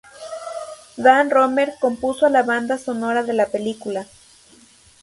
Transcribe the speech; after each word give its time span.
Dan 0.97 1.29
Romer 1.29 1.75
compuso 1.79 2.27
la 2.27 2.41
banda 2.41 2.79
sonora 2.79 3.21
de 3.21 3.33
la 3.33 3.45
película. 3.49 4.07